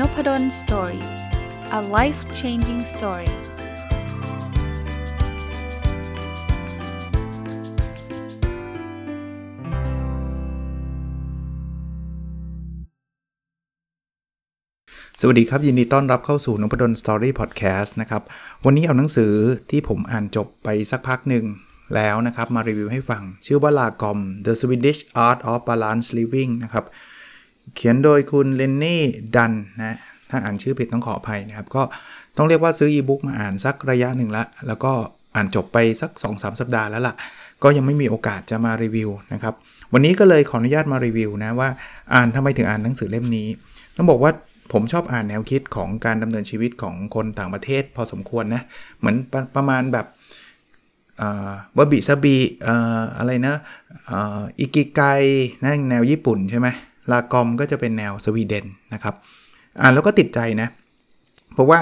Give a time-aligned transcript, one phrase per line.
[0.00, 1.04] Nopadol Story
[1.78, 3.32] a life changing story ส
[15.26, 18.22] วัสดีครับ ยินดีต้อนรับเข้าสู่นพดล Story พอดแคสต์นะครับ
[18.64, 19.32] วันนี้เอาหนังสือ
[19.70, 21.44] ที่ผมอ่านจบไปสักพักหนึ่ง
[21.94, 26.84] แล้วนะครับ มารีวิวให้ฟัง ชื่อว่า lagom The Swedish Art of Balance Living นะครับ
[27.74, 29.02] เขียนโดยคุณเลนนี่
[29.36, 29.96] ดันนะ
[30.30, 31.82] ถ้าอ่านชื่อผิดต้องขออภัยนะครับ ก็
[32.36, 34.92] ต้องเรียกว่าซื้ออีบุ๊กมาอ่านสักระยะหนึ่งละ แล้วก็
[35.34, 37.14] อ่านจบไปสัก 2-3 สัปดาห์แล้วล่ะ
[37.62, 39.54] ก็ยังไม่มีโอกาสจะมารีวิวนะครับ
[39.92, 41.68] วันนี้ก็เลยขออนุญาตมารีวิวนะว่า
[42.14, 43.48] อ่านทำไมถึงอ่านหนังสือเล่มนี้
[43.96, 44.32] ต้องบอกว่า
[44.72, 48.62] ผมชอบอ่านแนวคิดของการดำเนินชีวิตของคนต่างประเทศพอสมควรนะ
[48.98, 50.06] เหมือนปประมาณแบบ
[51.78, 52.36] วบิซาบี
[53.18, 53.54] อะไรนะ
[54.58, 55.00] อิกิไก
[55.64, 56.68] นะแนวญี่ปุ่นใช่ไหม
[57.12, 59.14] ลากอมก็จะเป็นแนวสวีเดนนะครับ
[59.80, 60.68] อ่านแล้วก็ติดใจนะ
[61.54, 61.78] เพราะว่า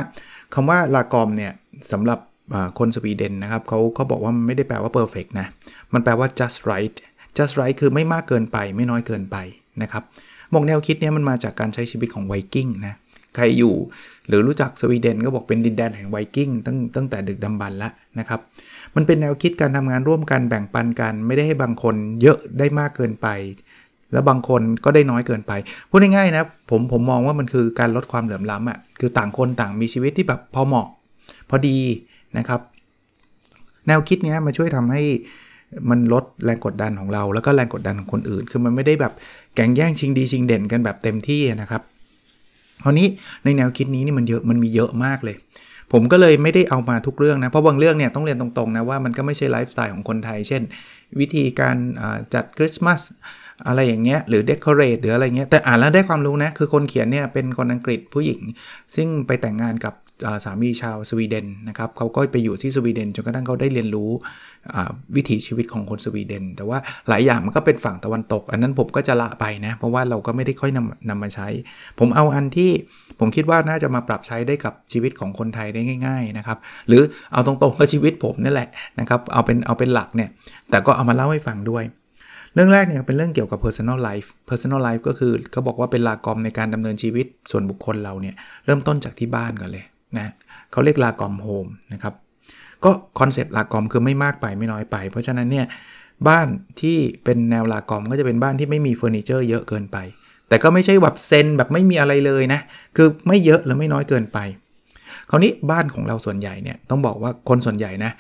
[0.54, 1.52] คำว่าลากอมเนี่ย
[1.92, 2.18] สำหรับ
[2.78, 5.46] คนสวีเดนนะครับเขาเขาบอกว่ามันไม่ได้แปลว่า perfect นะ
[5.92, 6.94] มันแปลว่า just right
[7.38, 9.36] just right คือไม่มากเกินไปไม่น้อยเกินไป
[9.82, 10.02] นะครับ
[10.52, 12.94] มองแนวคิดนี้มันมาจากการใช้ชีวิตของไวกิ้งนะ
[13.34, 13.74] ใครอยู่
[14.28, 18.40] หรือรู้จักสวีเดนก็บอกเป็นดินแดนแห่งไวกิ้งตั้งตั้งแต่ดึกดำบรรแล้วนะครับ
[18.96, 23.26] มันเป็นแนวคิดการทำงานร่วมกันแบ่งปันกัน ไม่ได้ให้บางคนเยอะได้มากเกินไป
[24.14, 25.52] แล้วบางคนก็ได้น้อยเกินไป
[25.90, 30.86] พูดง่ายๆนะผมผมมองว่ามันคือการลดความเหลื่อมล้ำอะ่ะคือต่างคนต่างมีชีวิตที่แบบพอเหมาะ
[31.50, 31.78] พอดี
[32.38, 32.60] นะครับ
[33.86, 35.02] แนวคิดนี้มาช่วยทำให้
[35.90, 39.12] มันลดแรงกดดันของเรา แล้วก็แรงกดดันของคนอื่น คือมันไม่ได้แบบ
[39.54, 41.82] แข่งแย่งชิงดีชิงเด่นกันแบบเต็มที่นะครับ
[42.84, 43.06] คราวนี้
[43.44, 45.36] ในแนวคิดนี้นี่มันเยอะมันมีเยอะมากเลย
[45.92, 50.62] ผมก็เลยไม่ได้เอามาทุกเรื่องนะ เพราะบางเรื่องเนี่ยต้องเรียนตรงๆนะว่ามันก็ไม่ใช่ไลฟ์สไตล์ของคนไทย เช่น
[51.20, 51.76] วิธีการ
[52.34, 53.00] จัดคริสต์มาส
[53.66, 58.40] อะไรอย่างเงี้ยหรือ decorate หรืออะไรเงี้ยแต่อ่านแล้วได้ความรู้นะ คือคนเขียนเนี่ยเป็นคนอังกฤษผู้หญิง
[58.94, 59.94] ซึ่งไปแต่งงานกับ
[60.44, 64.10] สามีชาวสวีเดนนะครับเขาก็ไปอยู่ที่สวีเดนจนกระทั่งเขาได้เรียนรู้
[65.16, 66.78] วิถีชีวิตของคนสวีเดน แต่ว่า
[67.08, 71.48] หลายอย่างมันก็เป็นฝั่งตะวันตก อันนั้นผมก็จะละไปนะ เพราะว่าเราก็ไม่ได้ค่อยนำนำมาใช้
[71.98, 72.70] ผมเอาอันที่
[73.20, 76.58] ผมคิดว่าน่าจะมาปรับใช้ได้กับชีวิตของคนไทยได้ง่าย ๆนะครับ
[76.88, 77.02] หรือ
[77.32, 78.68] เอาตรงๆก็ชีวิตผมนั่แหละ
[79.00, 80.30] นะครับเอาเป็นเอาเป็นหลักเนี่ย
[80.70, 81.84] แต่ก็เอามาเล่าให้ฟังด้วย
[82.54, 88.34] เรื่องแรกเนี่ยเป็นเรื่องเกี่ยวกับ personal life personal life ก็คือเขาบอกว่าเป็น lagom ในการดำเนินชีวิตส่วนบุคคลเราเนี่ย
[88.64, 89.84] เริ่มต้นจากที่บ้านก่อนเลย
[90.18, 90.28] นะ
[90.72, 92.14] เขาเรียก lagom home นะครับ
[92.84, 95.66] ก็คอนเซปต์ lagom คือไม่มากไปไม่น้อยไป เพราะฉะนั้นเนี่ย
[96.28, 96.46] บ้าน
[96.80, 99.96] ที่เป็นแนวลากอมก็จะเป็นบ้านที่ไม่มีเฟอร์นิเจอร์เยอะเกินไป
[100.48, 102.60] แต่ก็ไม่ใช่แบบเซนแบบไม่มีอะไรเลยนะ
[102.96, 104.38] คือไม่เยอะหรือไม่น้อยเกินไป
[105.30, 108.10] คราวนี้บ้านของเราส่วนใหญ่เนี่ยต้องบอกว่าคนส่วนใหญ่นะ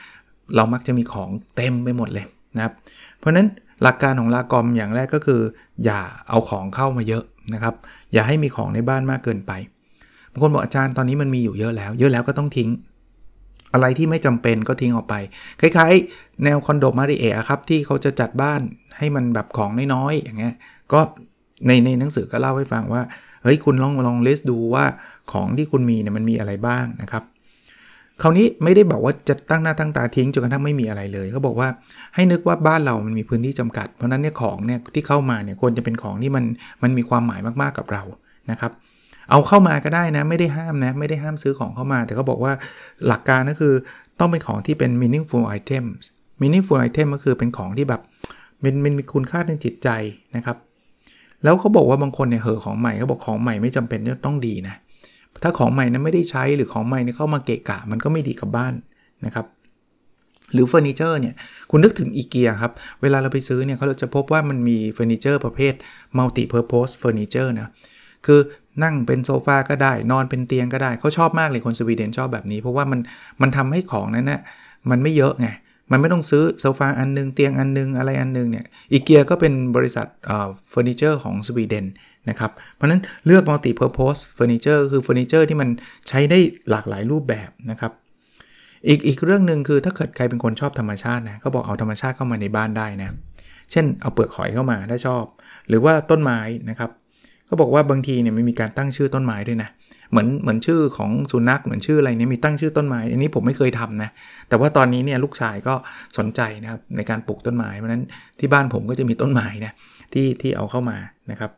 [0.56, 2.72] เรามักจะมีของเต็มไปหมดเลยนะครับ
[3.18, 3.46] เพราะนั้น
[3.82, 5.40] หลักการของลากอมอย่างแรกก็คือ
[5.84, 7.24] อย่าเอาของเข้ามาเยอะ
[7.54, 7.74] นะครับ
[8.12, 9.52] อย่าให้มีของในบ้านมากเกินไป
[10.32, 12.70] บางคนบอกอาจารย์ตอนนี้มันมีอยู่เยอะแล้ว เยอะแล้วก็ต้องทิ้ง
[13.72, 15.14] อะไรที่ไม่จำเป็นก็ทิ้งออกไป
[15.60, 18.60] คล้ายๆ แนวคอนโดมาริเอะครับที่เขาจะจัดบ้าน
[18.98, 20.54] ให้มันแบบของน้อยๆอย่างเงี้ย
[20.92, 21.00] ก็
[21.66, 23.02] ในในหนังสือก็เล่าให้ฟังว่า
[23.42, 24.84] เฮ้ยคุณลองลองเลสดูว่า
[25.32, 27.24] ของที่คุณมีเนี่ยมันมีอะไรบ้างนะครับ
[28.22, 31.68] คราวนี้ไม่ได้บอกว่าจะตั้งหน้าตั้งตาทิ้งจนกระทั่งไม่มีอะไรเลยเขาบอกว่า
[32.14, 36.44] ให้นึกว่าบ้านเรามันมีพื้นที่จำกัด เพราะนั้นเนี่ยของเนี่ยที่เข้ามาเนี่ยควรจะเป็นของที่มัน
[36.82, 38.02] มันมีความหมายมากๆกับเรา
[38.50, 38.72] นะครับ
[39.30, 42.52] เอาเข้ามาก็ได้นะ ไม่ได้ห้ามนะ ไม่ได้ห้ามซื้อของเข้ามา แต่เขาบอกว่า
[43.06, 43.74] หลักการก็คือ
[44.20, 46.02] ต้องเป็นของที่เป็น meaningful items
[46.40, 48.00] meaningful item ก็คือเป็นของที่แบบ
[48.62, 49.88] มันมันมีคุณค่าทางจิตใจ
[50.36, 50.56] นะครับ
[51.44, 54.74] แล้วเขาบอกว่าบางคนเนี่ยเหอของใหม่เขาบอกของใหม่ไม่จำเป็นจะต้องดีนะ
[55.42, 58.74] ถ้าของใหม่นั้นไม่ได้ใช้หรือของใหม่นี่เข้ามาเกะกะ มันก็ไม่ดีกับบ้าน
[59.26, 59.46] นะครับ
[60.52, 61.34] หรือเฟอร์นิเจอร์เนี่ย
[61.70, 62.72] คุณนึกถึงอีเกียครับ
[63.02, 65.74] เวลาเราไปซื้อเนี่ยเขาจะพบว่ามันมีเฟอร์นิเจอร์ประเภท
[66.18, 67.70] multi purpose furniture นะ
[68.26, 68.40] คือ
[68.82, 73.00] นั่งเป็นโซฟาก็ได้ นอนเป็นเตียงก็ได้เขาชอบมากเลยคนสวีเดนชอบแบบนี้ เพราะว่ามัน
[73.40, 74.40] มันทำให้ของนั้นน่ะ
[74.90, 75.48] มันไม่เยอะไง
[75.90, 81.84] มันไม่ต้องซื้อโซฟาอันนึง เตียงอันนึง อะไรอันนึงเนี่ยอีเกียก็เป็นบริษัทเฟอร์นิเจอร์ของสวีเดน
[82.30, 85.68] นะครับ เพราะนั้นเลือก multi purpose furniture คือเฟอร์นิเจอร์ที่มัน
[86.08, 86.38] ใช้ได้
[86.70, 87.92] หลากหลายรูปแบบนะครับ
[88.88, 93.08] อีกอีกเรื่องหนึ่งคือถ้าเกิดใครเป็นคนชอบธรรมชาตินะเขาบอกเอาธรรมชาติเข้ามาในบ้านได้นะ
[93.70, 95.24] เช่นเอาเปลือกหอยเข้ามาถ้าชอบ
[95.68, 96.38] หรือว่าต้นไม้
[96.70, 96.90] นะครับ
[97.46, 99.68] เขาบอกว่าบางทีเนี่ยมันมีการตั้งชื่อต้นไม้ด้วยนะ
[100.10, 104.10] เหมือนเหมือนชื่อของสุนัขเหมือนชื่ออะไรเนี่ยมีตั้งชื่อต้นไม้ อันนี้ผมไม่เคยทำนะ
[104.48, 105.74] แต่ว่าตอนนี้เนี่ยลูกชายก็
[106.18, 108.02] สนใจนะครับในการปลูกต้นไม้ เพราะนั้น
[108.38, 109.72] ที่บ้านผมก็จะมีต้นไม้นะ
[110.12, 110.96] ที่ที่เอาเข้ามา
[111.30, 111.50] นะครับ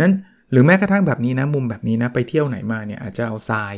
[0.00, 0.12] นั้น
[0.50, 3.74] หรือแม้กระทั่งแบบนี้นะมุมแบบนี้นะไปเที่ยวไหนมาเนี่ยอาจจะเอาทราย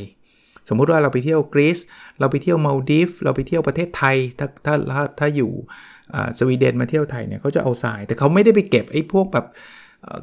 [0.69, 1.79] สมมุติว่าเราไปเที่ยวกรีซ
[2.19, 5.51] เราไปเที่ยวมาลดีฟเราไปเที่ยวประเทศไทยถ้าถ้าถ้าถ้าอยู่
[6.39, 9.45] สวีเดนมาเที่ยวไทยเนี่ยเขาจะเอาทราย แต่เขาไม่ได้ไปเก็บไอ้พวกแบบ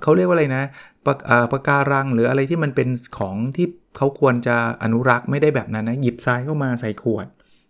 [0.03, 0.65] เขาเรียกว่าอะไรนะ
[1.07, 1.15] ปะ
[1.53, 2.89] ปะการังหรืออะไรที่มันเป็น
[3.19, 7.27] ของที่เขาควรจะอนุรักษ์ไม่ได้แบบนั้นนะหยิบทรายเข้ามาใส่ขวด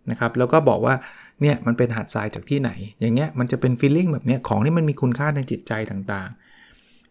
[0.09, 0.95] นะครับแล้วก็บอกว่า
[1.41, 6.44] เนี่ยมันเป็นหาดทรายจากที่ไหน อย่างเงี้ยมันจะเป็นฟีลลิ่งแบบเนี้ยของที่มันมีคุณค่าทางจิตใจต่างๆ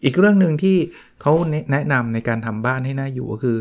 [0.05, 0.77] อีกเรื่องหนึ่งที่
[1.23, 1.33] เขา
[1.73, 3.56] แนะนำในการทำบ้านให้น่าอยู่ก็คือ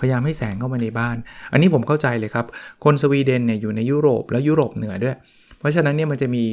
[0.00, 1.16] พยายามให้แสงเข้ามาในบ้าน
[1.52, 2.46] อันนี้ผมเข้าใจเลยครับ
[2.84, 5.16] คนสวีเดนเนี่ยอยู่ในยุโรปแล้วยุโรปเหนือด้วย
[5.58, 6.44] เพราะฉะนั้นเนี่ยมันจะมี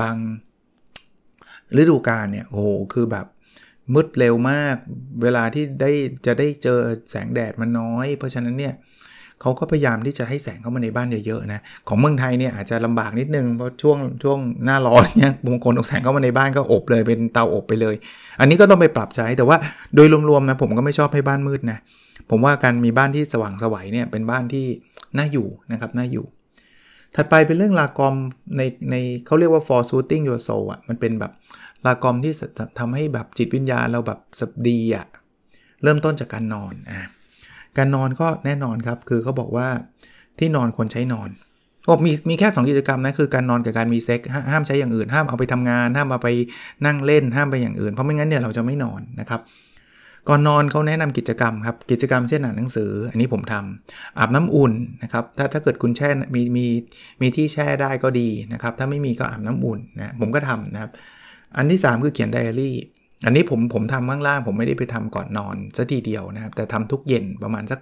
[0.00, 0.14] บาง
[1.80, 3.26] ฤดูกาลเนี่ยโอ้โหคือแบบ
[3.94, 4.76] มืดเร็วมาก
[5.22, 5.90] เวลาที่ได้
[6.26, 6.80] จะได้เจอ
[7.10, 17.94] แสงแดดมันน้อย เพราะฉะนั้นเนี่ยเขาก็พยายามที่จะให้แสงเข้ามาในบ้านเยอะๆนะของเมืองไทยเนี่ยอาจจะลำบากนิดนึงเพราะช่วงช่วงหน้าร้อนเนี่ยบางคนเอาแสงเข้ามาในบ้านก็อบเลยเป็นเตาอบไปเลย
[18.40, 19.56] อันนี้ก็ต้องไปปรับใช้แต่ว่า
[19.94, 21.78] โดยรวมๆนะผมก็ไม่ชอบให้บ้านมืดนะ
[22.30, 24.66] ผมว่าการมีบ้านที่สว่างสวัยเนี่ยเป็นบ้านที่
[25.18, 26.26] น่าอยู่นะครับน่าอยู่
[27.16, 28.14] ถัดไปเป็นเรื่องลากอม
[28.56, 28.94] ในใน
[29.26, 31.32] เขาเรียกว่า for soothing your soul อะมันเป็นแบบ
[31.86, 32.32] ลากอมที่
[32.78, 35.06] ทำให้แบบจิตวิญญาณเราแบบสดีอะ
[35.82, 37.08] เริ่มต้นจากการนอนอะ
[37.78, 39.68] การนอนก็แน่นอนครับ คือเขาบอกว่า
[40.38, 41.28] ที่นอนควรใช้นอน
[41.86, 44.20] โอ้มีมีแค่ 2 กิจกรรมนะคือการนอนกับการมีเซ็ก
[44.52, 46.28] ห้ามใช้อย่างอื่น ห้ามเอาไปทำงาน ห้ามเอาไป
[46.86, 49.40] นั่งเล่นห้ามไปอย่างอื่น เพราะไม่งั้นเนี่ยเราจะไม่นอนนะครับ
[50.28, 54.72] ก่อนนอนเขาแนะนำกิจกรรมครับกิจกรรมเช่นอ่านหนังสือ อันนี้ผมทำอาบน้ำอุ่น
[55.02, 56.66] นะครับถ้าถ้าเกิดคุณแช่มีมี
[57.20, 60.90] มีที่แช่ได้ก็ดีนะครับถ้าไม่มีก็อาบน้ำอุ่นนะผมก็ทำนะครับ
[61.56, 62.74] อันที่ 3 คือเขียนไดอารี่
[63.24, 67.80] อันนี้ผมผมทำข้างล่างผมไม่ได้ไปทำก่อนนอนซะทีเดียวนะครับ แต่ทำทุกเย็นประมาณสัก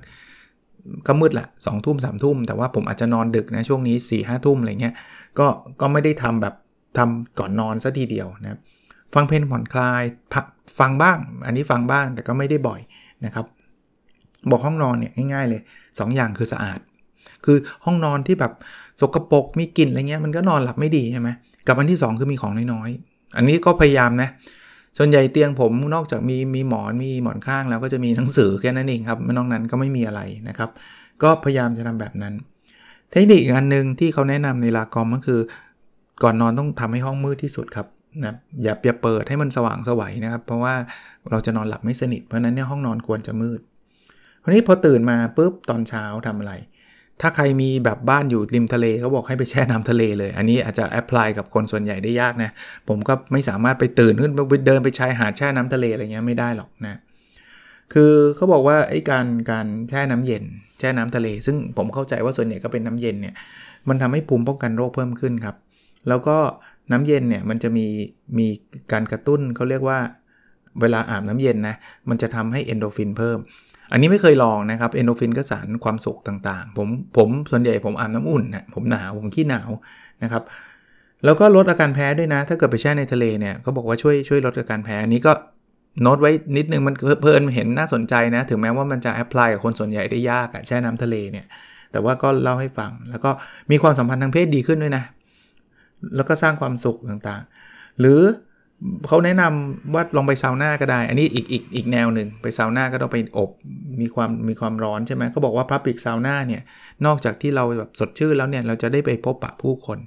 [1.06, 4.94] ก็มืดละสองทุ่มสามทุ่ม แต่ว่าผมอาจจะนอนดึกนะช่วงนี้4ี่ห้าทุ่มอะไรเงี้ย
[5.38, 5.46] ก็
[5.80, 6.54] ก็ไม่ได้ทำแบบ
[6.98, 8.58] ทำก่อนนอนซะทีเดียวนะครับ
[9.14, 10.02] ฟังเพลงผ่อนคลาย
[10.78, 12.80] ฟังบ้าง อันนี้ฟังบ้างแต่ก็ไม่ได้บ่อย
[13.24, 13.46] นะครับ
[14.50, 16.80] บอกห้องนอนเนี่ยง่ายๆเลย 2ออย่างคือสะอาด
[17.44, 18.52] คือห้องนอนที่แบบ
[19.00, 21.28] สกรปรกมีกลิ่นอะไรเงี้ยมันก็นอนหลับไม่ดีใช่ไหม
[21.66, 24.28] กับอันที่ 2 คือมีของน้อยๆ อันนี้ก็พยายามนะ
[24.98, 30.70] ส่วนใหญ่เตียงผมนอกจากมีมีหมอนมีหมอนข้างแล้วก็จะมีหนังสือแค่นั้นเองครับนอกนั้นก็ไม่มีอะไรนะครับ
[31.22, 32.34] ก็พยายามจะทำแบบนั้น
[33.10, 35.40] เทคนิคอีกอันหนึ่งที่เขาแนะนำในลากอมก็คือ
[36.22, 37.86] ก่อนนอนต้องทำให้ห้องมืดที่สุดครับ
[38.24, 40.74] นะอย่าอย่าเปิดให้มันสว่างสวัยนะครับ เพราะว่า
[41.30, 43.60] เราจะนอนหลับไม่สนิทเพราะนั้นเนี่ยห้องนอนควรจะมืด
[44.42, 46.52] คราวนี้พอตื่นมาปุ๊บตอนเช้าทำอะไร
[47.20, 52.50] ถ้าใครมีแบบบ้านอยู่ริมทะเลเขาบอกให้ไปแช่น้ำทะเลเลย อันนี้อาจจะแอพพลายกับคนส่วนใหญ่ได้ยากนะ
[52.88, 57.00] ผมก็ไม่สามารถไปตื่นขึ้นไปเดินไปชายหาดแช่น้ำทะเลอะไรเงี้ยไม่ได้หรอกนะ
[57.92, 60.44] คือเขาบอกว่าไอ้การการแช่น้ำเย็น
[60.78, 63.34] แช่น้ำทะเล ซึ่งผมเข้าใจว่าส่วนใหญ่ก็เป็นน้ำเย็นเนี่ย
[63.88, 65.56] มันทำให้ภูมิป้องกันโรคเพิ่มขึ้นครับ
[66.08, 66.36] แล้วก็
[66.92, 67.86] น้ำเย็นเนี่ยมันจะมี
[68.38, 68.46] มี
[68.92, 69.98] การกระตุ้นเขาเรียกว่า
[70.80, 71.74] เวลาอาบน้ำเย็นนะ
[72.08, 73.38] มันจะทำให้เอ็นดอร์ฟินเพิ่ม
[73.92, 79.70] อันนี้ไม่เคยลองนะครับเอ็นดอร์ฟินก็สารความสุขต่างๆ ผมผมส่วนใหญ่ผมอาบน้ำอุ่นนะผมหนาวผมขี้หนาว
[80.22, 80.42] นะครับ
[81.24, 85.32] แล้วก็ลดอาการแพ้ด้วยนะ ถ้าเกิดไปแช่ในทะเลเนี่ยเขาบอกว่าช่วยช่วยลดอาการแพ้อันนี้ก็
[86.02, 91.46] โน้ตไว้นิดนึงมันเพลินเห็นน่าสนใจนะ ถึงแม้ว่ามันจะ apply กับคนส่วนใหญ่ได้ยากอะแช่น้ำทะเลเนี่ย
[91.92, 93.30] แต่ว่าก็เล่าให้ฟัง แล้วก็
[93.70, 95.04] มีความสัมพันธ์ทางเพศดีขึ้นด้วยนะ
[96.16, 98.20] แล้วก็สร้างความสุขต่างๆ หรือ
[99.08, 103.50] เขาแนะนำว่าลองไปซาวน่าก็ได้ อันนี้อีกอีกอีกแนวหนึ่งไปซาวน่าก็ต้องไปอบ
[104.00, 106.62] มีความมีความร้อนใช่ไหมเขาบอกว่าพับปิกซาวน่าเนี่ย
[107.06, 109.98] นอกจากที่เราแบบสดชื่นแล้วเนี่ย เราจะได้ไปพบปะผู้คน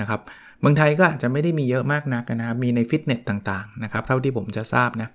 [0.00, 0.20] นะครับ
[0.60, 5.08] เมืองไทยก็อาจจะไม่ได้มีเยอะมากนักนะครับ มีในฟิตเนสต่างๆนะครับ เท่าที่ผมจะทราบนะ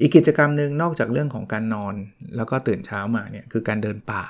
[0.00, 1.94] อีกกิจกรรมหนึ่งนอกจากเรื่องของการนอน
[2.36, 4.24] แล้วก็ตื่นเช้ามาเนี่ยคือการเดินป่า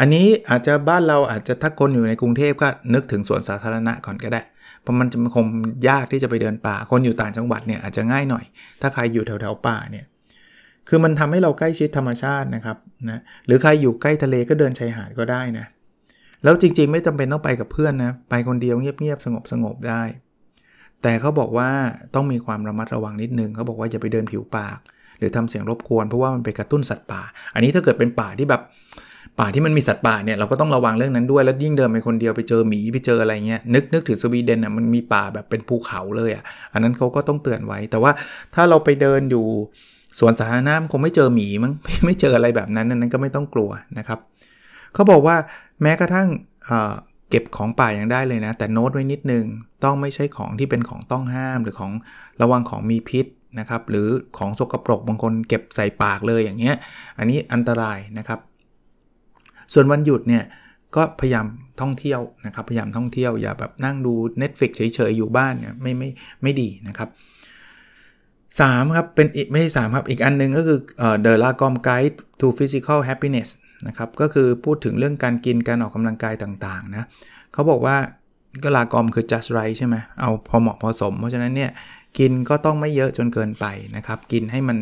[0.00, 4.42] อันนี้อาจจะบ้านเราอาจจะถ้าคนอยู่ในกรุงเทพก็นึกถึงสวนสาธารณะก่อนก็ได้
[4.82, 5.46] เพราะมันจะคง
[5.88, 8.44] ยากที่จะไปเดินป่า คนอยู่ต่างจังหวัดเนี่ยอาจจะง่ายหน่อย
[8.80, 10.04] ถ้าใครอยู่แถวๆป่าเนี่ย
[10.88, 12.76] คือมันทำให้เราใกล้ชิดธรรมชาตินะครับ
[13.10, 15.66] นะหรือใครอยู่ใกล้ทะเลก็เดินชายหาดก็ได้นะ
[16.44, 20.02] แล้วจริงๆไม่จำเป็นต้องไปกับเพื่อนนะไปคนเดียวเงียบๆสงบสงบได้
[21.02, 21.70] แต่เขาบอกว่า
[22.14, 24.78] ต้องมีความระมัดระวังนิดนึงเขาบอกว่าอย่าไปเดินผิวปาก
[25.18, 27.22] หรือทำเสียงรบกวนเพราะว่ามันไปกระตุ้นสัตว์ป่า
[27.54, 28.62] อันนี้ถ้าเกิดเป็นป่าที่แบบ
[29.40, 38.12] ป่าที่มันมีสัตว์ป่าเนี่ยเราก็ต้องระวังเรื่องนั้นด้วยแล้วยิ่งเดินไปคนเดียวไปเจอหมีไปเจออะไรเงี้ยนึกนึกถึงสวีเดนอะมันมีป่าแบบเป็นภูเขาเลยอะอันนั้นเขาก็ต้องเตือนไว้ แต่ว่า
[38.54, 39.46] ถ้าเราไปเดินอยู่
[40.18, 41.72] สวนสาธารณะคงไม่เจอหมีมั้ง
[42.06, 44.18] ไม่เจออะไรแบบนั้นนั้นก็ไม่ต้องกลัวนะครับ
[44.94, 45.36] เขาบอกว่า
[45.82, 46.28] แม้กระทั่ง
[47.30, 49.44] เก็บของป่ายังได้เลยนะ แต่โน้ตไว้นิดนึง
[49.84, 51.92] ต้องไม่ใช่ของที่เป็นของต้องห้ามหรือของ
[52.42, 53.26] ระวังของมีพิษ
[53.58, 56.76] นะครับ หรือของสกปรกบางคนเก็บใส่ปากเลยอย่างเงี้ย
[57.18, 58.40] อันนี้อันตรายนะครับ
[59.72, 60.44] ส่วนวันหยุดเนี่ย
[60.96, 61.46] ก็พยายาม
[61.80, 64.12] ท่องเที่ยวนะครับพยายามท่องเที่ยวอย่าแบบนั่งดู
[64.42, 66.08] Netflix เฉยๆ อยู่บ้านเนี่ยไม่ไม่
[66.42, 67.08] ไม่ดีนะครับ
[68.18, 70.78] 3ครับเป็นไม่ใช่สครับ อีกอันนึงก็คือ
[71.24, 73.50] The Lagom Guide to Physical Happiness
[73.86, 77.04] นะครับก็คือพูดถึงเรื่องการกินการออกกำลังกายต่างๆนะ
[77.52, 77.96] เขาบอกว่า
[78.62, 81.70] ก็ลากอมคือ just right ใช่ไหมเอาพอเหมาะพอสม เพราะฉะนั้นเนี่ย
[82.18, 84.78] กินก็ต้องไม่เยอะจนเกินไปนะครับ กินให้มัน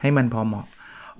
[0.00, 0.66] ให้มันพอเหมาะ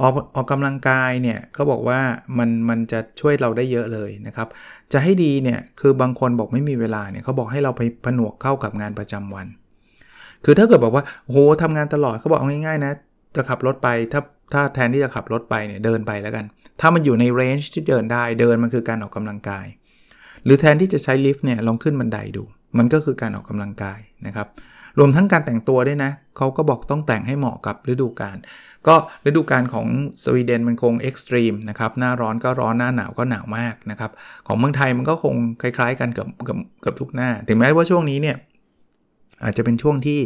[0.01, 2.01] ออกออกกำลังกายเนี่ยเขาบอกว่า
[2.39, 4.49] มันมันจะช่วยเราได้เยอะเลยนะครับ
[4.93, 9.47] จะให้ดีเนี่ยคือบางคนบอกไม่มีเวลาเนี่ยเขาบอกให้เราไปผนวกเข้ากับงานประจำวัน
[10.45, 12.93] คือถ้าเกิดบอกว่าโหทำงานตลอดเขาบอกเอาง่ายๆนะ
[13.37, 14.21] จะขับรถไปถ้า
[14.53, 16.45] ถ้าแทนที่จะขับรถไปเนี่ยเดินไปแล้วกัน
[16.81, 19.67] ถ้ามันอยู่ใน range ที่เดินได้เดินมันคือการออกกำลังกาย
[20.45, 22.43] หรือแทนที่จะใช้ลิฟต์เนี่ยลองขึ้นบันไดดู
[22.79, 24.49] มันก็คือการออกกำลังกายนะครับ
[24.99, 28.37] รวมทั้งการแต่งตัวด้วยนะเขาก็บอกต้องแต่งให้เหมาะกับฤดูกาล
[28.89, 28.95] ก็
[29.27, 29.87] ฤดูกาลของ
[30.25, 34.11] สวีเดนมันคง extreme นะครับหน้าร้อนก็ร้อนหน้าหนาวก็หนาวมากนะครับ
[34.47, 38.37] ของเมืองไทยมันก็คงคล้ายๆ กันกับกับกับทุกหน้า ถึงแม้ว่าช่วงนี้เนี่ย
[39.45, 40.21] อาจจะเป็นช่วงที่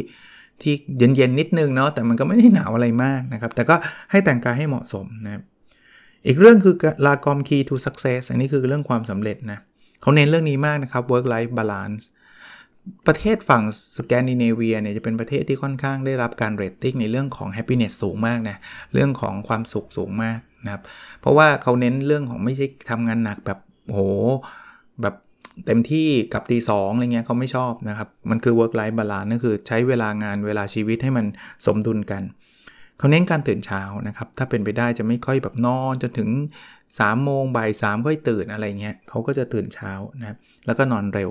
[0.61, 3.75] ที่เย็นๆนิดนึงเนาะแต่มันก็ไม่ได้หนาวอะไรมากนะครับ แต่ก็
[4.11, 5.43] ให้แต่งกายให้เหมาะสมนะครับ
[6.27, 9.59] อีกเรื่องคือ lagom key to success อันนี้คือเรื่องความสำเร็จนะ
[10.01, 12.03] เขาเน้นเรื่องนี้มากนะครับ work life balance
[13.07, 13.63] ประเทศฝั่ง
[13.97, 18.57] สแกนดิเนเวียเนี่ยจะเป็นประเทศที่ค่อนข้างได้รับการเรตติ้งในเรื่องของ happiness สูงมากนะ
[18.93, 20.83] เรื่องของความสุขสูงมากนะครับ
[21.21, 23.99] เพราะว่าเขาเน้นเรื่องของไม่ใช่ทำงานหนักแบบโห
[25.01, 25.15] แบบ
[25.65, 31.25] เต็มที่กับตีสองอะไรเงี้ยเขาไม่ชอบนะครับ มันคือ work life balance นั่นคือใช้เวลางานเวลาชีวิตให้มัน
[31.65, 32.23] สมดุลกัน
[32.97, 36.29] เขาเน้นการตื่นเช้านะครับ ถ้าเป็นไปได้จะไม่ค่อยแบบนอนจนถึง
[36.77, 41.29] 3โมงบ่ายสามค่อยตื่นอะไรเงี้ยเขาก็จะตื่นเช้านะครับแล้วก็นอนเร็ว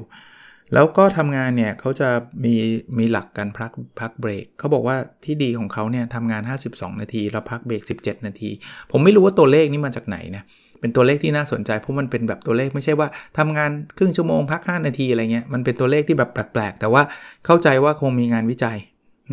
[0.75, 2.09] แล้วก็ทำงานเนี่ยเขาจะ
[2.45, 2.55] มี
[2.99, 6.43] มีหลักการพักพักเบรกเขาบอกว่าที่ดีของเขาเนี่ยทำงาน
[6.73, 8.51] 52 นาที แล้วพักเบรก 17 นาที
[8.91, 10.45] ผมไม่รู้ว่าตัวเลขนี้มาจากไหนนะ
[10.81, 13.09] เป็นตัวเลขที่น่าสนใจเพราะมันเป็นแบบตัวเลขไม่ใช่ว่า
[13.39, 17.03] ทำงานครึ่งชั่วโมงพัก 5 นาทีอะไรเงี้ยมันเป็นตัวเลขที่แบบแปลกๆ แต่ว่า
[17.47, 18.79] เข้าใจว่าคงมีงานวิจัย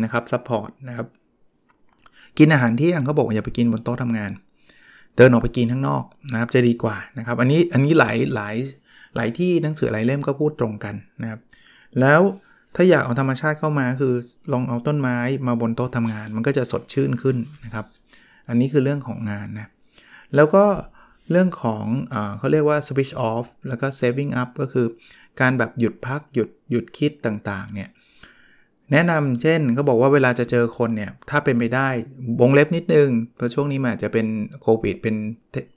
[0.02, 1.06] นะครับ support นะครับ
[2.38, 4.30] กินอาหารที่ยังเขาบอกอย่าไปกินบนโต๊ะทำงาน
[5.16, 8.54] เดินออกไปกินข้างนอกนะครับจะดีกว่านะครับอันนี้อันนี้หลายหลาย
[9.16, 11.40] หลายที่หนังสือหลายเล่มก็พูดตรงกันนะครับ
[12.00, 12.20] แล้ว
[12.74, 14.14] ถ้าอยากเอาธรรมชาติเข้ามาคือ
[14.52, 17.86] ลองเอาต้นไม้มาบนโต๊ะทำงาน มันก็จะสดชื่นขึ้นนะครับ
[18.48, 19.68] อันนี้คือเรื่องของงานนะ
[20.36, 20.64] แล้วก็
[21.30, 24.86] เรื่องของอเขาเรียกว่า switch off แล้วก็ saving up ก็คือ
[25.40, 27.90] การแบบหยุดพักหยุดหยุดคิดต่างๆเนี่ย
[28.92, 31.88] แนะนำเช่นเขาบอกว่าเวลาจะเจอคนเนี่ย ถ้าเป็นไปได้
[32.40, 34.26] วงเล็บนิดนึง เพราะช่วงนี้มันอาจจะเป็น
[34.62, 35.16] โควิดเป็น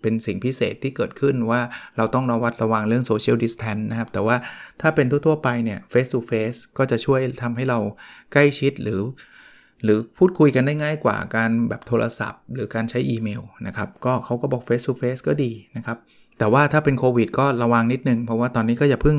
[0.02, 1.62] เป็นสิ่งพิเศษที่เกิดขึ้นว่า
[1.98, 4.36] เราต้องระวัดระวังเรื่องโซเชียลดิสแทนนะครับ แต่ว่า
[4.82, 7.80] ถ้าเป็นทั่วๆไปเนี่ยเฟส e ูเฟสก็จะช่วยทำให้เรา
[8.34, 9.02] ใกล้ชิดหรือ
[9.84, 15.98] หรือพูดคุยกันได้ง่ายกว่าการแบบโทรศัพท์ หรือการใช้อีเมลนะครับ ก็เขาก็บอก Face to Face ก็ดีนะครับ
[16.40, 19.18] แต่ว่าถ้าเป็นโควิดก็ระวังนิดนึง เพราะว่าตอนนี้ก็อย่าเพิ่ง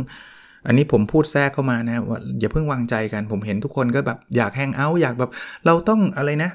[0.68, 5.30] อันนี้ผมพูดแทรกเข้ามานะว่าอย่าเพิ่งวางใจกัน ผมเห็นทุกคนก็แบบอยากแฮงเอาท์อยากแบบ
[5.66, 6.50] เราต้องอะไรนะ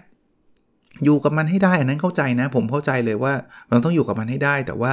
[1.03, 3.33] อยู่กับมันให้ได้ อันนั้นเข้าใจนะ ผมเข้าใจเลยว่า
[3.69, 4.91] เราต้องอยู่กับมันให้ได้ แต่ว่า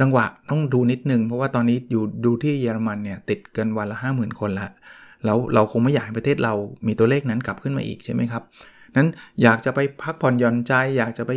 [0.00, 4.68] จังหวะต้องดูนิดนึง เพราะว่าตอนนี้อยู่ดูที่เยอรมันเนี่ยติดกันวันละ5 0,000 คนละ
[5.24, 6.54] แล้วเราคงไม่อยากให้ประเทศเรา
[6.86, 8.42] มีตัวเลขนั้นกลับขึ้นมาอีกใช่ไหมครับ
[8.96, 9.08] นั้น
[9.42, 11.32] อยากจะไปพักผ่อนหย่อนใจ อยากจะไป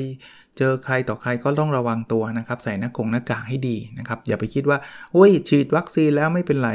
[0.58, 4.78] เจอใครต่อใครก็ต้องระวังตัวนะครับ ใส่หน้ากงหน้ากากให้ดีนะครับ อย่าไปคิดว่า
[5.12, 6.72] โอ้ยฉีดวัคซีนแล้วไม่เป็นไร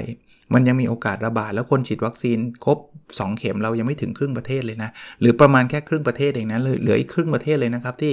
[0.54, 2.78] มันยังมีโอกาสระบาดแล้วคนฉีดวัคซีนครบ
[3.12, 8.12] 2 เข็มเรายังไม่ถึงครึ่งประเทศเลยนะ หรือประมาณแค่ครึ่งประเทศเองนะเหลืออีกครึ่งประเทศเลยนะครับที่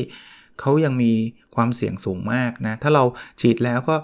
[0.59, 1.11] เขายังมี
[1.55, 3.03] ความเสี่ยงสูงมากนะถ้าเรา
[3.41, 3.95] ฉีดแล้วก็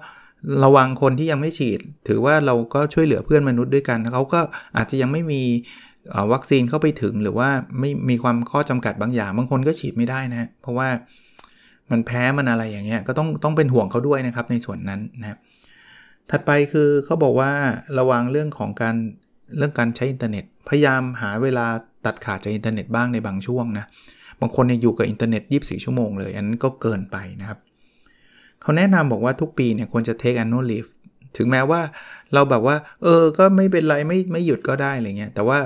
[0.64, 4.40] ระวังคนที่ยังไม่ฉีด ถือว่าเราก็ช่วยเหลือเพื่อนมนุษย์ด้วยกันเขาก็
[4.78, 5.42] อาจจะยังไม่มี
[6.34, 10.90] วัคซีนเข้าไปถึงหรือว่าไม่มีความข้อจำกัดบางอย่าง บางคนก็ฉีดไม่ได้นะ เพราะว่า
[11.92, 15.38] มันแพ้มันอะไรอย่างเงี้ยก็ต้องต้องเป็นห่วงเขาด้วยนะครับในส่วนนั้นนะครับ
[16.32, 17.52] ถัดไปคือเขาบอกว่า
[18.00, 18.96] ระวังเรื่องของการ
[19.58, 21.66] เรื่องการใช้อินเทอร์เน็ต พยายามหาเวลา
[22.06, 23.86] ตัดขาดจากอินเทอร์เน็ตบ้างในบางช่วงนะ
[24.42, 27.60] บางคนเนี่ยอยู่กับอินเทอร์เน็ต 24 ชั่วโมงเลย อันนั้นก็เกินไปนะครับ
[28.62, 30.92] เขาแนะนำบอกว่าทุกปีเนี่ยควรจะ take annual leave
[31.38, 31.82] ถึงแม้ว่า
[32.34, 35.58] เราแบบว่า เออ ก็ไม่เป็นไรไม่ไม่หยุดก็ได้อะไรเงี้ย แต่ว่า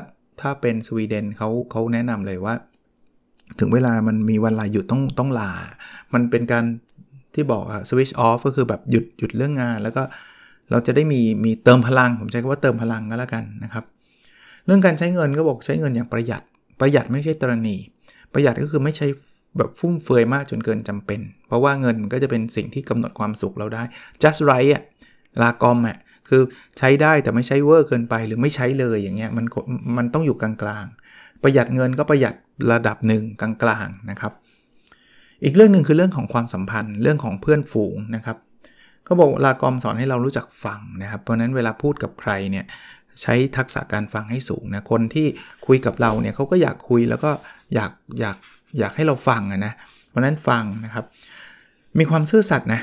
[0.41, 2.55] ถ้าเป็นสวีเดนเขาเขาแนะนำเลยว่า
[3.59, 5.51] ถึงเวลามันมีวันลาหยุดต้องต้องลา
[6.13, 6.65] มันเป็นการ
[7.33, 10.03] ที่บอกอะ switch off ก็คือแบบหยุดหยุดเรื่องงานแล้วก็
[10.71, 13.83] เราจะได้มีมีเติมพลัง ผมใช้คำว่าเติมพลังก็แล้วกันนะครับ
[14.65, 16.41] เรื่องการใช้เงินก็บอกใช้เงินอย่างประหยัด
[16.79, 17.75] ประหยัดไม่ใช่ตรณี
[18.33, 19.07] ประหยัดก็คือไม่ใช้
[19.57, 23.83] แบบฟุ่มเฟือยมากจนเกินจำเป็น เพราะว่าเงินมันก็จะเป็นสิ่งที่กำหนดความสุขเราได้
[24.23, 24.83] just right อะ
[25.41, 25.97] ลากอมอะ
[26.29, 26.41] คือ
[26.77, 29.45] ใช้ได้แต่ไม่ใช้เวอร์เกินไปหรือไม่ใช้เลยอย่างเงี้ยมัน
[29.97, 30.51] มันต้องอยู่กลา
[30.83, 32.33] งๆ ประหยัดเงินก็ประหยัด
[32.71, 34.33] ระดับหนึ่งกลางๆนะครับ
[35.43, 38.37] อีกเรื่องหนึ่งคือเรื่องของความสัมพันธ์เรื่องของเพื่อนฝูงนะครับ
[39.05, 42.65] เขาบอกลากอมสอนให้เรารู้จักฟังนะครับ เพราะนั้นเวลาพูดกับใครเนี่ย
[43.21, 45.27] ใช้ทักษะการฟังให้สูงนะ คนที่
[45.67, 47.31] คุยกับเราเนี่ยเขาก็อยากคุยแล้วก็
[47.75, 48.37] อยากอยาก
[48.79, 49.73] อยากให้เราฟังนะ
[50.09, 51.05] เพราะนั้นฟังนะครับ
[51.99, 52.81] มีความซื่อสัตย์นะ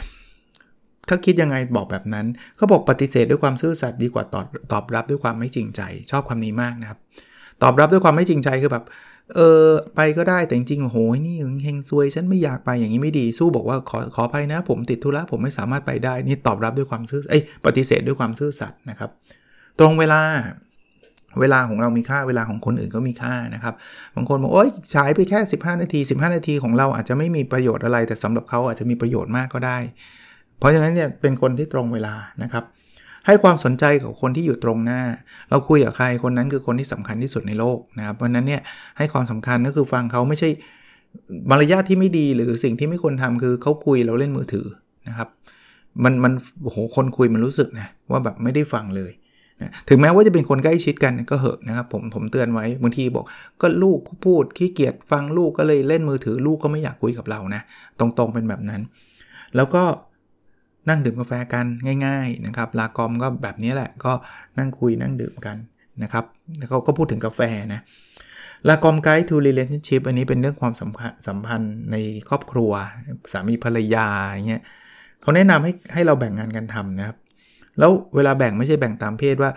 [1.08, 6.98] ถ้าคิดยังไงบอกแบบนั้นเขาบอกปฏิเสธด้วยความซื่อสัตย์ดีกว่าตอบตอบรับด้วยความไม่จริงใจ ชอบคำนี้มากนะครับ
[7.62, 8.84] ตอบรับด้วยความไม่จริงใจคือแบบ
[9.36, 19.10] เออไปก็ได้แต่จริงๆโอ้โหนี่เฮงซวยฉันไม่อยากไปอย่างนี้ไม่ดีสู้บอกว่าขอขอไปนะ ผมติดธุระผมไม่สามารถไปได้นี่ตอบรับด้วยความซื่อเอ้ยปฏิเสธด้วยความซื่อสัตย์นะครับ
[19.78, 20.20] ตรงเวลา
[21.40, 23.74] เวลาของเรามีค่าเวลาของคนอื่นก็มีค่านะครับ
[24.16, 29.78] บางคนบอกโอ๊ยฉายไปแค่ 15 นาที 15 นาทีของเราอาจจะไม่มีประโยชน์อะไร แต่สำหรับเขาอาจจะมีประโยชน์มากก็ได้
[30.58, 32.64] เพราะฉะนั้นเนี่ยเป็นคนที่ตรงเวลานะครับ
[33.28, 35.00] ให้ความสนใจกับคนที่อยู่ตรงหน้า
[35.50, 38.62] เราคุยกับใครคนนั้นคือคนที่สำคัญที่สุดในโลกนะครับเพราะนั้นเนี่ย
[38.98, 40.48] ให้ความสำคัญก็คือฟังเขาไม่ใช่
[41.50, 44.66] มารยาทที่ไม่ดีหรือสิ่งที่ไม่ควรทำคือเขาคุยเราเล่นมือถือ
[45.08, 45.28] นะครับ
[46.04, 46.32] มันมัน
[46.62, 49.12] โอ้โหคนคุยมันรู้สึกนะว่าแบบไม่ได้ฟังเลย
[49.60, 53.24] นะถึงแม้ว่าจะเป็นคนใกล้ชิดกันก็เหอะนะครับผมผมเตือนไว้บางทีบอก
[53.60, 57.62] ก็ลูกพูดขี้เกียจฟังลูกก็เลยเล่นมือถือลูกก็ไม่อยากคุยกับเรานะ
[57.98, 58.80] ตรงๆเป็นแบบนั้น
[59.56, 59.82] แล้วก็
[60.88, 61.66] นั่งดื่มกาแฟกัน
[62.06, 64.12] ง่ายๆนะครับลากอมก็แบบนี้แหละก็
[64.58, 65.56] นั่งคุยนั่งดื่มกัน
[66.02, 66.24] นะครับ
[66.58, 67.40] แล้วเขาก็พูดถึงกาแฟ
[67.74, 67.80] นะ
[68.68, 71.96] ลากอมไกด์ to relationship อันนี้เป็นเรื่องความสัมพันธ์สัมพันธ์ใน
[72.28, 72.72] ครอบครัว
[73.32, 74.62] สามีภรรยาอย่างเงี้ย
[75.22, 77.16] เขาแนะนำให้ให้เราแบ่งงานกันทำนะครับ
[77.78, 79.50] แล้วเวลาแบ่งไม่ใช่แบ่งตามเพศว่า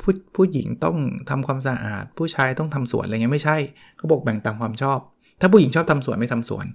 [0.00, 0.96] ผู้ผู้หญิงต้อง
[1.30, 3.56] ทำความสะอาด ผู้ชายต้องทำสวนอะไรเงี้ยไม่ใช่
[3.96, 4.98] เขาบอกแบ่งตามความชอบ
[5.40, 6.66] ถ้าผู้หญิงชอบทำสวนไม่ทำสวน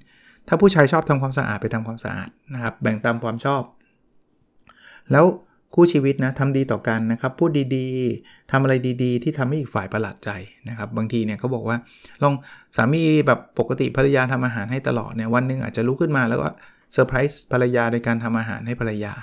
[0.48, 3.62] ถ้าผู้ชายชอบทำความสะอาดไปทำความสะอาดนะครับแบ่งตามความชอบ
[5.12, 5.26] แล้ว
[5.76, 8.74] คู่ชีวิตนะทำดีต่อกันนะครับ พูดดีๆทำอะไร
[9.04, 10.30] ดีๆ ที่ทำให้อีกฝ่ายประหลาดใจ
[10.70, 11.78] นะครับ บางทีเนี่ยเขาบอกว่า
[12.24, 12.34] ลอง
[12.76, 16.50] สามีแบบปกติภรรยาทำอาหารให้ตลอดเนี่ยวันหนึ่งอาจจะลุกขึ้นมาแล้วก็
[16.94, 19.14] เซอร์ไพรส์ภรรยาโดยการทำอาหารให้ภรรยา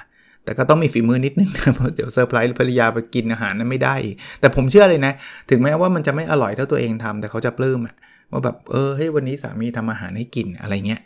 [0.44, 3.96] แต่ก็ต้องมีฝีมือนิดนึงนะเพราะเดี๋ยวเซอร์ไพรส์ภรรยาไปกินอาหารนั้นไม่ได้
[4.40, 5.12] แต่ผมเชื่อเลยนะ
[5.50, 7.94] ถึงแม้ว่ามันจะไม่อร่อยเท่าตัวเองทำแต่เขาจะปลื้มอะ
[8.32, 11.02] ว่าแบบเออเฮ้ยวันนี้สามีทำอาหารให้กินอะไรเงี้ย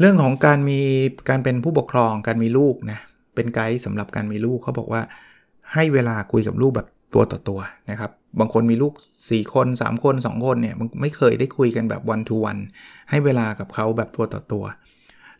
[0.00, 0.80] เรื่องของการมี
[1.28, 2.98] การเป็นผู้ปกครองการมีลูกนะ
[3.38, 5.02] เป็นไกด์สำหรับการมีลูกเขาบอกว่า
[5.74, 8.92] ให้เวลาคุยกับลูกแบบตัวต่อตัวนะครับ บางคนมีลูก
[9.22, 12.56] 4 คน 3 คน 2 คนเนี่ยไม่เคยได้คุยกันแบบวันทูวัน
[13.10, 14.64] ให้เวลากับเขาแบบตัวต่อตัว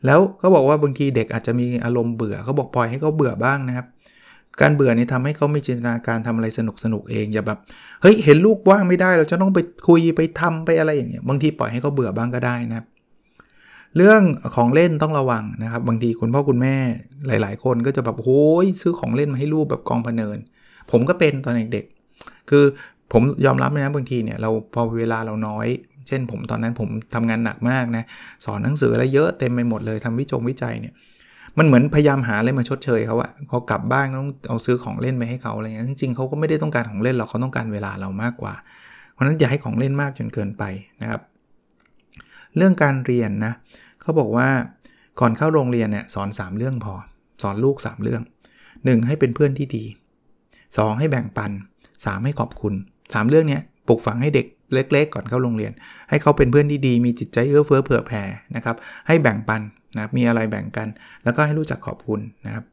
[0.06, 3.86] แล้วเขาบอกว่าบางทีเด็กอาจจะมีอารมณ์เบื่อเขาบอกปล่อยให้เขาเบื่อบ้างนะครับ
[4.60, 7.58] การเบื่อนี่ทำให้เขามีจินตนาการทำอะไรสนุกสนุกเองอย่าแบบ
[8.02, 12.86] เฮ้ยเห็นลูกว่างไม่ได้เราจะต้องไปคุยไปทำไปอะไรอย่างเงี้ยบางทีปล่อยให้เขาเบื่อบ้างก็ได้นะครับ
[13.96, 14.22] เรื่อง
[14.56, 16.76] ของเล่นต้องระวังนะครับ บางทีคุณพ่อคุณแม่
[17.26, 20.38] หลาย ๆ คนก็จะแบบโอ้ยซื้อของเล่นมาให้ลูกแบบกองพเนิน
[20.90, 22.64] ผมก็เป็นตอนเด็กๆ คือ
[23.12, 25.66] ผมยอมรับนะบางทีเนี่ยเราพอเวลาเราน้อย
[26.06, 28.04] เช่น ผมตอนนั้นผมทำงานหนักมากนะ
[28.44, 30.94] สอนหนังสืออะไรเยอะเต็มไปหมดเลยทำวิจงวิจัยเนี่ย
[31.58, 38.54] มันเหมือนพยายามหาอะไรมาชดเชยเขาอะพอกลับบ้านต้องเอาซื้อของเล่นไปให้เขาอะไรเงี้ยจริงๆเขาก็ไม่ได้ต้องการของเล่นหรอกเขาต้องการเวลาเรามากกว่า
[39.12, 40.64] เพราะนั้นอย่าให้ของเล่นมากจนเกินไป
[41.02, 41.20] นะครับ
[42.56, 43.52] เรื่องการเรียนนะ
[44.02, 44.48] เขาบอกว่า
[45.20, 46.94] ก่อนเข้าโรงเรียนเนี่ยสอน 3 เรื่องพอ
[47.42, 48.22] สอนลูก 3 เรื่อง
[48.64, 49.06] 1.
[49.06, 49.84] ให้เป็นเพื่อนที่ดี
[50.42, 50.98] 2.
[50.98, 51.50] ให้แบ่งปัน
[51.86, 52.24] 3.
[52.24, 55.72] ให้ขอบคุณ 3 เรื่องนี้ปลูกฝังให้เด็กเล็ก ๆ ก่อนเข้าโรงเรียน
[56.10, 58.22] ให้เขาเป็นเพื่อนที่ดี มีจิตใจเอื้อเฟื้อเผื่อแผ่
[58.56, 58.76] นะครับ
[59.06, 59.60] ให้แบ่งปัน
[59.96, 60.88] นะมีอะไรแบ่งกัน
[61.24, 62.64] แล้วก็ให้รู้จักขอบคุณนะครับ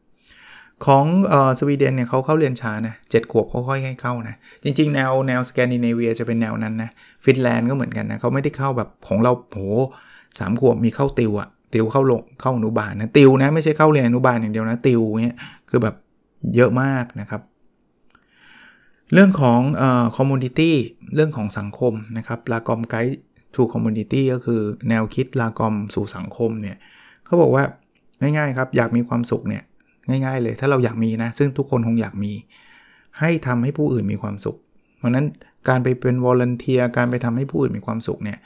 [0.85, 6.89] ของออสวีเดนเนี่ยเขาเข้าเรียนช้านะเจ็ดขวบเขาค่อยให้เข้านะ จริง ๆ แนวแนวสแกนดิเนเวียจะเป็นแนวนั้นนะ
[7.25, 9.59] ฟินแลนด์ก็เหมือนกันนะเขาไม่ได้เข้าแบบของเราโห
[10.39, 15.37] สามขวบมีเข้าติวอะ ติวเข้าลงเข้าอนุบาลนะติวนะไม่ใช่เข้าเรียนอนุบาลอย่างเดียวนะติวเนี้ย
[15.69, 15.95] คือแบบ
[16.55, 17.41] เยอะมากนะครับ
[19.13, 20.75] เรื่องของเอ่อ community
[21.15, 26.77] เรื่องของสังคมนะครับ lagom guide to community ก็คือแนวคิด lagom สู่สังคมเนี่ย
[27.25, 27.63] เขาบอกว่า
[28.21, 29.63] ง่ายๆครับอยากมีความสุขเนี่ย
[30.09, 32.31] ง่าย ๆ เลยถ้าเราอยากมีนะ ซึ่งทุกคนคงอยากมี
[33.19, 34.57] ให้ทำให้ผู้อื่นมีความสุข
[34.97, 35.25] เพราะนั้น
[35.69, 38.37] การไปเป็นวอลเนเทียการไปทำให้ผู้อื่นมีความสุขเนี่ย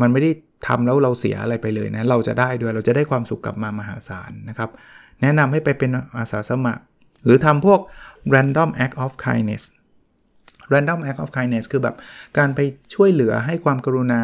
[0.00, 0.30] มันไม่ได้
[0.66, 4.70] ทำแล้วเราเสียอะไรไปเลยนะ เราจะได้ด้วย เราจะได้ความสุขกลับมามหาศาลนะครับ
[5.22, 6.82] แนะนำให้ไปเป็นอาสาสมัคร
[7.24, 7.80] หรือทำพวก
[8.34, 9.64] random act of kindness
[10.72, 11.96] random act of kindness คือแบบ
[12.38, 12.60] การไป
[12.94, 14.22] ช่วยเหลือให้ความกรุณา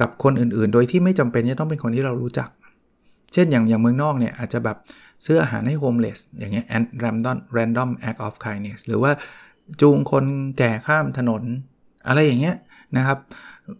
[0.00, 2.48] กับคนอื่น ๆ โดยที่ไม่จำเป็นจะต้องเป็นคนที่เรารู้จัก
[3.32, 4.76] เช่นอย่างอย่างเมืองนอกเนี่ยอาจจะแบบ
[5.24, 9.12] ซื้ออาหารให้ homeless อย่างเงี้ย and random random act of kindness หรือว่า
[9.80, 10.24] จูงคน
[10.58, 11.42] แก่ข้ามถนน
[12.06, 12.56] อะไรอย่างเงี้ย
[12.96, 13.18] นะครับ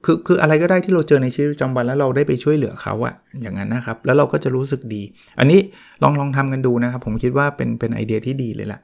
[0.05, 5.03] คือคืออะไรก็ได้ที่เราเจอในชีวิตประจำวันแล้วเราได้ไปช่วยเหลือเขาอะอย่างนั้นนะครับ แล้วเราก็จะรู้สึกดี
[5.39, 5.61] อันนี้
[6.03, 8.81] ลองลองทำกันดูนะครับ ผมคิดว่าเป็นเป็นไอเดียที่ดีเลยแหละ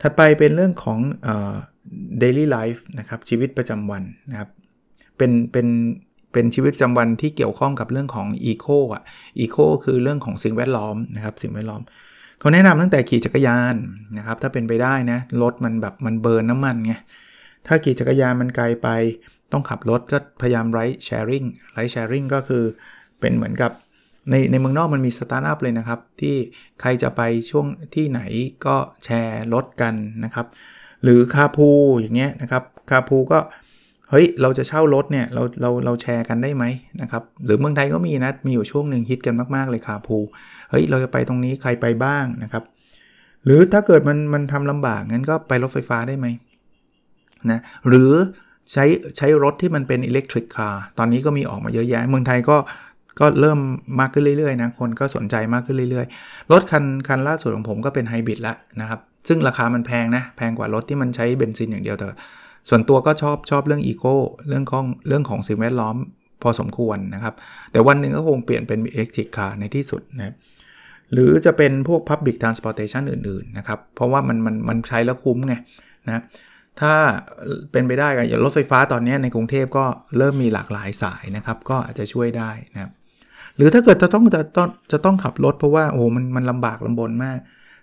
[0.00, 1.54] ถัดไปเป็นเรื่องของเอ่อ
[2.22, 4.48] daily life นะครับชีวิตประจำวันนะครับ
[5.16, 5.66] เป็นเป็น
[6.32, 9.02] เป็นชีวิตประจำวันที่เกี่ยวข้องกับเรื่องของ eco อะ
[9.40, 11.82] eco คือเรื่องของสิ่งแวดล้อมนะครับสิ่งแวดล้อม
[12.38, 13.74] เขาแนะนำตั้งแต่ขี่จักรยาน
[14.18, 16.94] นะครับถ้าเป็นไปได้นะรถมันแบบมัน burn น้ำมันไง
[17.66, 18.88] ถ้าขี่จักรยานมันไกลไป
[19.52, 22.64] ต้องขับรถก็พยายาม ride sharing ride sharing ก็คือ
[23.20, 23.70] เป็นเหมือนกับ
[24.30, 26.36] ในในเมืองนอกมันมีสตาร์ทอัพเลยนะครับ ที่
[26.80, 28.20] ใครจะไปช่วงที่ไหน
[28.66, 30.46] ก็แชร์รถกันนะครับ
[31.02, 31.68] หรือ carpool
[32.00, 33.38] อย่างเงี้ยนะครับ carpool ก็
[34.10, 36.64] เฮ้ยเราจะเช่ารถเนี่ยเราเราเราแชร์กันได้ไหม
[37.02, 40.18] นะครับหรือเมืองไทยก็มีนะมีอยู่ช่วงหนึ่งฮิตกันมากๆเลยคาพู
[40.70, 42.62] เฮ้ยเราจะไปตรงนี้ใครไปบ้างนะครับ
[43.44, 46.26] หรือถ้าเกิดมันมันทำลำบากงั้นก็ไปรถไฟฟ้าได้ไหม
[47.50, 48.12] นะหรือ
[48.70, 48.84] ใช้
[49.16, 52.56] ใช้รถที่มันเป็นอิเล็กทริกคาร์ตอนนี้ก็มีออกมาเยอะแยะ เมืองไทยก็
[53.20, 53.58] ก็เริ่ม
[54.00, 62.06] มากขึ้นเรื่อยๆนะ คนก็สนใจมากขึ้นเรื่อยๆ รถคันคันล่าสุดของผมก็เป็นไฮบริดล้วนะครับ ซึ่งราคามันแพงนะ แพงกว่ารถที่มันใช้เบนซินอย่างเดียวแต่
[62.68, 64.14] ส่วนตัวก็ชอบชอบเรื่องอีโก้
[64.48, 65.96] เรื่องของเรื่องของสิ่งแวดล้อม
[66.42, 67.34] พอสมควรนะครับ
[67.72, 70.34] แต่วันหนึ่งก็คงเปลี่ยนเป็นอิเล็กทริกคาร์ในที่สุดนะ
[71.12, 75.54] หรือจะเป็นพวก Public Transportation อื่นๆนะครับ เพราะว่ามันมันมันใช้แล้วคุ้มไง
[76.06, 76.22] นะ
[76.80, 76.94] ถ้า
[77.72, 79.84] เป็นไปได้ก็อย่างรถไฟฟ้าตอนนี้ในกรุงเทพก็
[80.18, 82.90] เริ่มมีหลากหลายสายนะครับ ก็อาจจะช่วยได้นะครับ
[83.56, 87.38] หรือถ้าเกิดจะต้องจะต้องจะต้องขับรถเพราะว่าโอ้มันมันลำบากลำบนมาก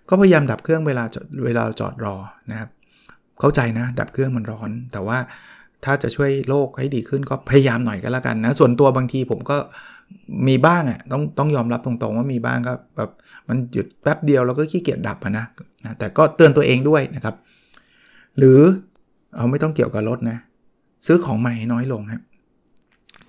[0.10, 1.04] ก็พยายามดับเครื่องเวลา
[1.46, 2.16] เวลาจอดรอ
[2.52, 2.70] นะครับ
[3.40, 5.18] เข้าใจนะ ดับเครื่องมันร้อน แต่ว่า
[5.86, 9.58] ถ้าจะช่วยโลกให้ดีขึ้นก็พยายามหน่อยก็แล้วกันนะ ส่วนตัวบางทีผมก็
[10.48, 13.10] มีบ้างอะ่ะต้องต้องยอมรับตรงๆว่ามีบ้างก็แบบ
[13.50, 15.46] มันหยุดแป๊บเดียวเราก็ขี้เกียจดับะนะ
[16.00, 17.36] แต่ก็เตือนตัวเองด้วยนะครับ
[18.40, 18.60] หรือ
[19.36, 20.38] เอาไม่ต้องเกี่ยวกับรถนะ
[21.06, 22.22] ซื้อของใหม่น้อยลงครับ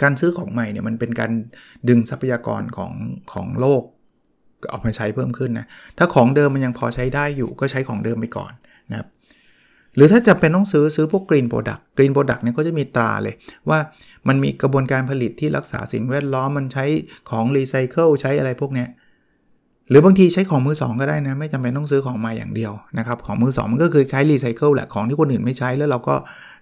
[0.02, 1.32] การซื้อของใหม่เนี่ยมันเป็นการ
[1.88, 2.92] ดึงทรัพยากรของ
[3.32, 3.82] ของโลก
[4.72, 5.66] ออกมาใช้เพิ่มขึ้นนะ
[5.98, 8.52] ถ้าของเดิมมันยังพอใช้ได้อยู่ก็ใช้ของเดิมไปก่อน
[8.90, 9.08] นะครับ
[9.96, 13.34] หรือถ้าจะเป็นต้องซื้อซื้อพวก green product green product เนี่ยก็จะมีตราเลย
[13.70, 13.78] ว่า
[14.28, 16.84] มันมีกระบวนการผลิตที่รักษาสิ่งแวดล้อมมันใช้
[17.30, 18.88] ของรีไซเคิลใช้อะไรพวกเนี้ย
[19.90, 26.14] หรือบางทีใช้ของมือสองก็ได้นะ ไม่จำเป็นต้องซื้อของมาอย่างเดียวนะครับ ของมือสองมันก็คือคล้ายรีไซเคิลแหละ ของที่คนอื่นไม่ใช้แล้วเราก็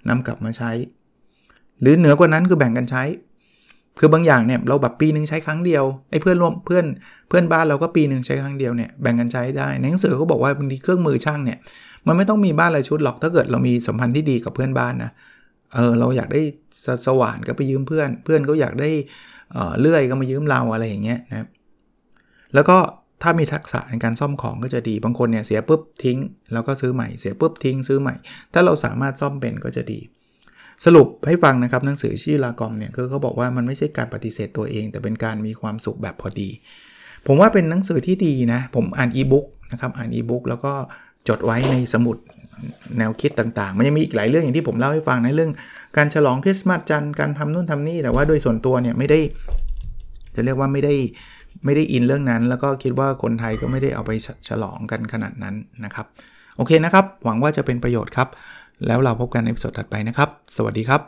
[0.09, 0.71] นำกลับมาใช้
[1.81, 3.03] หรือเหนือกว่านั้นคือแบ่งกันใช้
[3.99, 6.85] คือบางอย่างเนี่ยเราแบบปีหนึ่งใช้ครั้งเดียวไอ้เพื่อนร่วมเพื่อน
[7.29, 11.59] เพื่อนบ้านเราก็ปีหนึ่งใช้ครั้งเดียวเนี่ยแบ่งกันใช้ได้ในหนังสือเขาบอกว่าบางทีเครื่องมือช่างเนี่ย
[12.07, 15.11] มันไม่ต้องมีบ้านอะไรชุดหรอกถ้าเกิดเรามีสัมพันธ์ที่ดีกับเพื่อนบ้านนะ
[15.75, 16.41] เออเราอยากได้
[17.07, 18.91] สว่านก็ไปยืมเพื่อน เพื่อนก็อยากได้
[19.81, 21.47] เลื่อยก็มายืมเราอะไรอย่างเงี้ยนะ
[22.55, 22.79] แล้วก็
[23.23, 26.19] ถ้ามีทักษะในการซ่อมของก็จะดี บางคนเนี่ยเสียปุ๊บทิ้ง
[26.53, 28.15] แล้วก็ซื้อใหม่ เสียปุ๊บทิ้งซื้อใหม่
[28.53, 30.01] ถ้าเราสามารถซ่อมเป็นก็จะดี
[30.85, 36.49] สรุปให้ฟังนะครับหนังสือชื่อลากอมเนี่ยคือเขาบอกว่ามันไม่ใช่การปฏิเสธตัวเอง แต่เป็นการมีความสุขแบบพอดี
[37.27, 40.73] ผมว่าเป็นหนังสือที่ดีนะ ผมอ่านอีบุ๊กนะครับอ่านอีบุ๊กแล้วก็
[41.29, 42.17] จดไว้ในสมุด
[42.99, 45.53] แนวคิดต่างๆ มันยังมีอีกหลายเรื่องอย่างที่ผมเล่าให้ฟังในเรื่อง
[45.97, 49.21] การฉลองคริสต์มาสจันการทำนู่นทำนี่แต่ว่าโดยส่วนตัวเนี่ยไม่ได้
[50.35, 50.95] จะเรียกว่าไม่ได้
[51.65, 54.11] ไม่ได้อินเรื่องนั้น แล้วก็คิดว่าคนไทยก็ไม่ได้เอาไป
[54.49, 56.07] ฉลองกันขนาดนั้นนะครับ
[56.57, 58.29] โอเคนะครับ หวังว่าจะเป็นประโยชน์ครับ
[58.87, 61.01] แล้วเราพบกันในสดถัดไปนะครับ สวัสดีครับ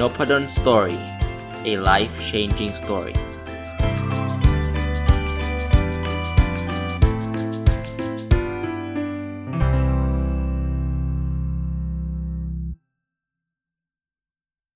[0.00, 0.98] n o p a d o n Story
[1.70, 3.31] a life changing story